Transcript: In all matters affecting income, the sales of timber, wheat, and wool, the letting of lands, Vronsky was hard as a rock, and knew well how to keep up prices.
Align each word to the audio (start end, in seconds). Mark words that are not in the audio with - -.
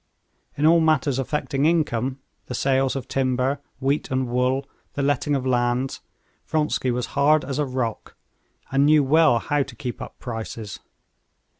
In 0.57 0.65
all 0.65 0.79
matters 0.79 1.19
affecting 1.19 1.65
income, 1.67 2.17
the 2.47 2.55
sales 2.55 2.95
of 2.95 3.07
timber, 3.07 3.59
wheat, 3.79 4.09
and 4.09 4.27
wool, 4.27 4.65
the 4.93 5.03
letting 5.03 5.35
of 5.35 5.45
lands, 5.45 6.01
Vronsky 6.47 6.89
was 6.89 7.05
hard 7.13 7.45
as 7.45 7.59
a 7.59 7.65
rock, 7.65 8.15
and 8.71 8.87
knew 8.87 9.03
well 9.03 9.37
how 9.37 9.61
to 9.61 9.75
keep 9.75 10.01
up 10.01 10.17
prices. 10.17 10.79